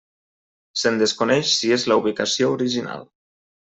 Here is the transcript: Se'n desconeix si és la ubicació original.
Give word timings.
Se'n 0.85 0.97
desconeix 1.03 1.53
si 1.59 1.71
és 1.79 1.87
la 1.93 2.01
ubicació 2.05 2.53
original. 2.59 3.11